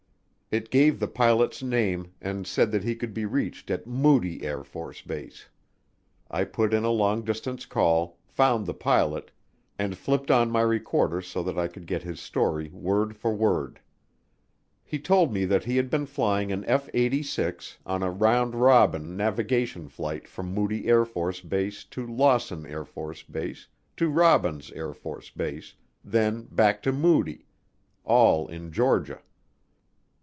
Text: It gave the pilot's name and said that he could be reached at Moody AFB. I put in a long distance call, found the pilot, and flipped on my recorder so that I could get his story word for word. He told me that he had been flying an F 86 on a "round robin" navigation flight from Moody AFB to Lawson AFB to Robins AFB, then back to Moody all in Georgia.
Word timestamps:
It 0.53 0.69
gave 0.69 0.99
the 0.99 1.07
pilot's 1.07 1.63
name 1.63 2.11
and 2.19 2.45
said 2.45 2.71
that 2.71 2.83
he 2.83 2.93
could 2.93 3.13
be 3.13 3.23
reached 3.23 3.71
at 3.71 3.87
Moody 3.87 4.39
AFB. 4.41 5.45
I 6.29 6.43
put 6.43 6.73
in 6.73 6.83
a 6.83 6.89
long 6.89 7.21
distance 7.23 7.65
call, 7.65 8.17
found 8.25 8.65
the 8.65 8.73
pilot, 8.73 9.31
and 9.79 9.97
flipped 9.97 10.29
on 10.29 10.51
my 10.51 10.59
recorder 10.59 11.21
so 11.21 11.41
that 11.43 11.57
I 11.57 11.69
could 11.69 11.87
get 11.87 12.03
his 12.03 12.19
story 12.19 12.67
word 12.73 13.15
for 13.15 13.33
word. 13.33 13.79
He 14.83 14.99
told 14.99 15.31
me 15.31 15.45
that 15.45 15.63
he 15.63 15.77
had 15.77 15.89
been 15.89 16.05
flying 16.05 16.51
an 16.51 16.65
F 16.65 16.89
86 16.93 17.77
on 17.85 18.03
a 18.03 18.11
"round 18.11 18.53
robin" 18.53 19.15
navigation 19.15 19.87
flight 19.87 20.27
from 20.27 20.53
Moody 20.53 20.83
AFB 20.83 21.89
to 21.91 22.05
Lawson 22.05 22.63
AFB 22.63 23.67
to 23.95 24.09
Robins 24.09 24.69
AFB, 24.71 25.73
then 26.03 26.41
back 26.51 26.83
to 26.83 26.91
Moody 26.91 27.45
all 28.03 28.49
in 28.49 28.73
Georgia. 28.73 29.21